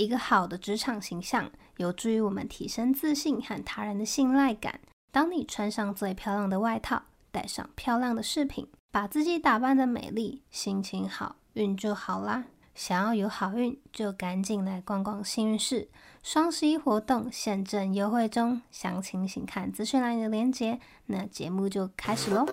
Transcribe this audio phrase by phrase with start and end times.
[0.00, 4.80] 一个好的职场形象有助于我们提升自信和他人的信赖感。
[5.12, 12.46] 当你穿上最漂亮的外套，戴上漂亮的饰品，把自己打扮得美丽，心情好，运就好啦。
[12.74, 15.90] 想要有好运，就赶紧来逛逛幸运市。
[16.22, 20.80] 双十一活动现正优惠中，详情请看资讯栏的链接。
[21.04, 22.46] 那节目就开始喽。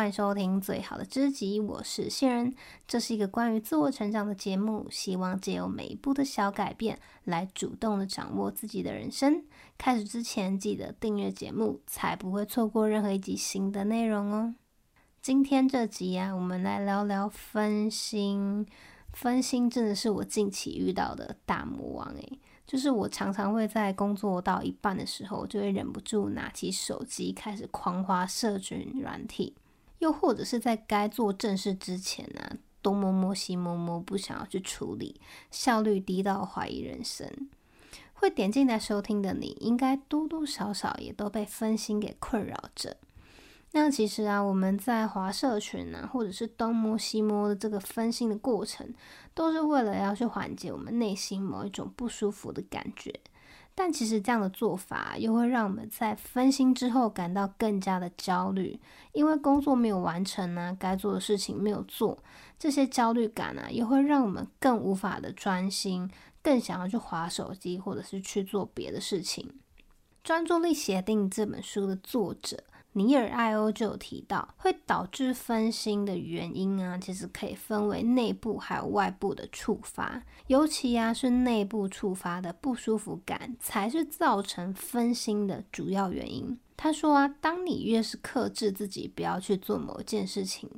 [0.00, 2.54] 欢迎收听最好的知己，我是新人。
[2.88, 9.44] 这是一个关于自我成长的节目，希望借由每一步的小改变，来主动的掌握自己的人生。
[9.76, 14.54] 开始之前，记得订阅节目，才不会错过任何一集新的内容哦。
[15.20, 18.66] 今天这集啊，我们来聊聊分心。
[19.12, 29.54] 分心真的是我近期遇到的大魔王诶，就是我常常会在工作到一半的时候，就会忍不住拿起手机开始狂花社群软体，
[30.00, 37.26] 又或者是在该做正事之前呢、啊，东摸摸西摸摸，不想要去处理，效率低到怀疑人生。
[38.14, 42.96] 会点进来收听的你，应该多多少少也都被分心给困扰着。
[43.72, 48.92] 那其实啊，我们在滑社群啊，或者是东摸西摸的这个分心的过程，
[49.32, 53.14] 都是为了要去缓解我们内心某一种不舒服的感觉。
[53.74, 58.78] 但其实这样的做法，又会让我们在分心之后感到更加的焦虑，
[59.12, 62.22] 因为工作没有完成呢、该做的事情没有做，
[62.58, 66.10] 这些焦虑感呢、啊，也会让我们更无法的专心。
[66.42, 69.44] 更想要去划手机，或者是去做别的事情。
[70.24, 80.22] 《专注力协定》这本书的作者尼尔·艾欧就有提到，会导致分心的原因啊，其实可以分为内部还有外部的触发。
[80.48, 86.58] 尤其啊，是内部触发的不舒服感，才是造成分心的主要原因。
[86.76, 90.68] 他说啊，当你越是克制自己不要去做某件事情，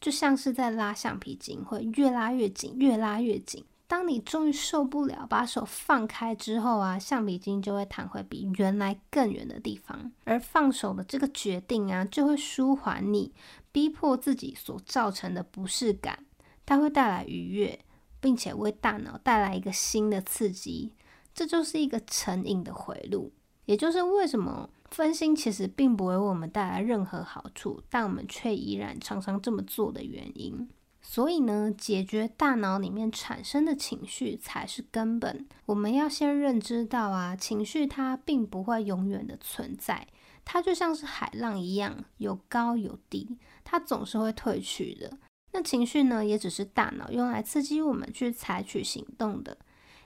[0.00, 3.64] 就像是在拉橡皮筋，会越拉越紧，越拉越紧。
[3.88, 10.10] 当你终于受不了，把手放开之后啊，橡皮筋就会弹回比原来更远的地方。
[10.24, 13.32] 而放手的这个决定啊，就会舒缓你
[13.70, 16.24] 逼迫自己所造成的不适感，
[16.64, 17.78] 它会带来愉悦，
[18.20, 20.92] 并且为大脑带来一个新的刺激。
[21.32, 23.30] 这就是一个成瘾的回路，
[23.66, 30.68] 也就是为什么分心其实并不会为我们带来任何好处，但我们却依然常常这么做的原因。
[31.08, 35.46] 所以呢，解决大脑里面产生的情绪才是根本。
[35.64, 40.08] 我们要先认知到啊，情绪它并不会永远的存在，
[40.44, 45.16] 它就像是海浪一样，有高有低，它总是会退去的。
[45.52, 49.56] 那情绪呢，也只是大脑用来刺激我们去采取行动的。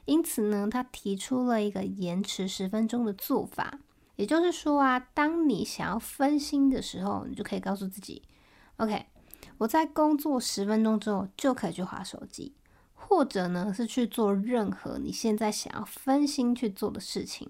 [0.04, 3.80] 因此呢，他提出了一个延迟十分钟的做法，
[4.16, 8.22] 也就是说啊，当你想要分心的时候，你就可以告诉自己
[8.76, 9.06] ，OK。
[9.60, 12.54] 我在工作十分钟之后就可以去划手机，
[12.94, 17.47] 或者呢是去做任何你现在想要分心去做的事情。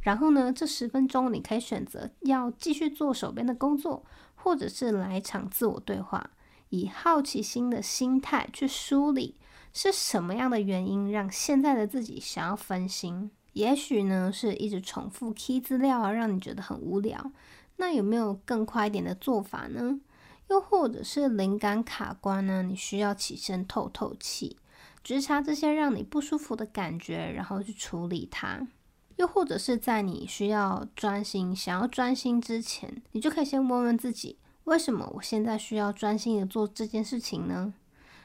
[0.00, 4.02] 然后呢，这十分钟你可以选择要继续做手边的工作，
[4.34, 6.30] 或者是来一场自我对话，
[6.70, 9.36] 以好奇心的心态去梳理
[9.74, 13.30] 是什么样的原因让现在的自己想要分心。
[13.52, 17.30] 也许呢是一直重复 key 资料啊，让你觉得很无聊。
[17.76, 20.00] 那有没有更快一点的做法呢？
[20.50, 22.64] 又或者是灵感卡关呢？
[22.64, 24.56] 你需要起身透透气，
[25.04, 28.66] 觉察这些让你不舒服的感觉，然后去处理它。
[29.14, 37.72] 又或者是在你需要专心、想要专心之前，你就可以先问问自己：为什么我现在需要专心的做这件事情呢？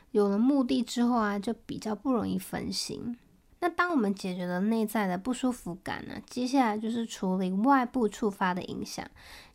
[0.09, 3.15] 有了目的之后啊，就比较不容易分心。
[3.65, 9.03] 那当我们解决了内在的不舒服感呢，接下来就是处理外部触发的影响，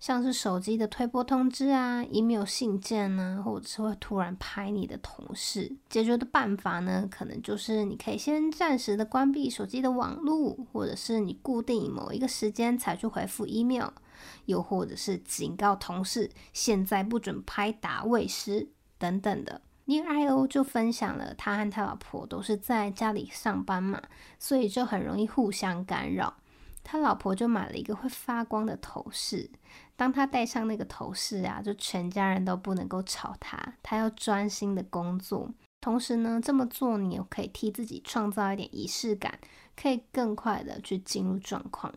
[0.01, 5.77] 像是手机的推播通知啊、email 信件啊，或者是会突然拍你的同事。
[5.89, 13.91] 解决的办法呢，可能就是你可以先暂时的关闭手机的网络，或者是你固定某一个时间才去回复 email，
[14.47, 19.61] 又或者是警告同事现在不准拍打喂食等等的。
[19.91, 24.01] 尼尔艾欧就分享了，他和他老婆都是在家里上班嘛，
[24.39, 26.33] 所以就很容易互相干扰。
[26.85, 29.51] 他老婆就买了一个会发光的头饰，
[29.97, 35.51] 当他戴上那个头饰啊，就全家人都不能够吵他，他要专心的工作。
[35.81, 39.41] 同时呢，这么做你也可以替自己创造一点仪式感，
[39.75, 41.93] 可以更快的去进入状况。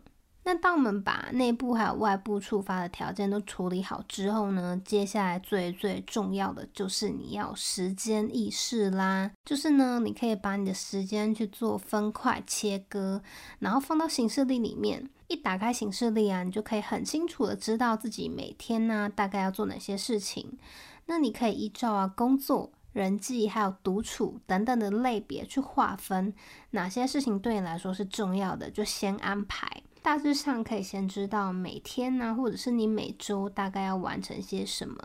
[0.46, 9.30] 那当我们把内部还有外部触发的条件都处理好之后呢，接下来最最重要的就是你要时间意识啦。
[9.44, 13.22] 就是呢，你可以把你的时间去做分块切割，
[13.58, 15.08] 然后放到行事历里面。
[15.28, 20.58] 一打开行事历啊，你就可以很清楚的知道自己每天呢，大概要做哪些事情。
[21.06, 26.34] 那你可以依照啊工作、人际还有独处等等的类别去划分，
[26.72, 29.82] 哪些事情对你来说是重要的，就先安排。
[30.04, 34.98] 大致上可以先知道每天呢、或者是你每周大概要完成些什么，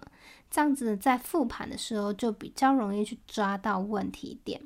[0.52, 4.62] 这样子在复盘的时候就比较容易去抓到问题点。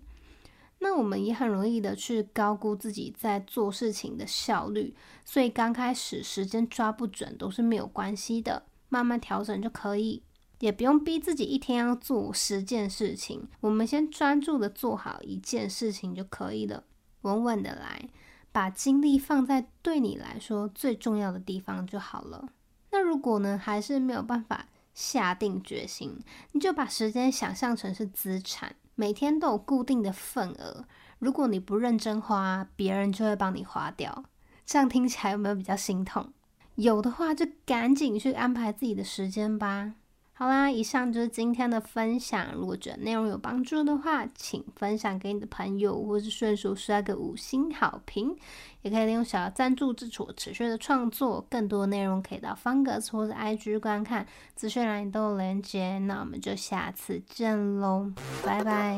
[0.80, 10.24] 那我们也很容易的去高估自己在做事情的效率，所以刚开始时间抓不准都是没有关系的，慢慢调整就可以，
[10.62, 16.83] 也不用逼自己一天要做十件事情，我们先专注的做好一件事情就可以了，
[17.21, 18.09] 稳稳的来。
[18.53, 22.47] 把精力放在对你来说最重要的地方就好了。
[22.91, 26.19] 那如果呢，还是没有办法下定决心，
[26.51, 30.85] 你就把时间想象成是资产，每天都有固定的份额。
[31.17, 34.23] 如果你不认真花，别人就会帮你花掉。
[34.65, 36.31] 这样听起来有没有比较心痛？
[36.75, 39.95] 有的话，就赶紧去安排自己的时间吧。
[40.35, 42.53] 好啦，以上就是今天的分享。
[42.56, 48.35] 如果觉得内容有帮助的话，请分享给你的朋友，或是顺手刷个五星好评。
[48.81, 51.45] 也可以利用小赞助支持我持续的创作。
[51.50, 54.25] 更多内容可以到方格子或者 IG 观看，
[54.56, 56.00] 资讯栏都有连接。
[56.00, 58.12] 那我们就下次见喽，
[58.44, 58.97] 拜拜。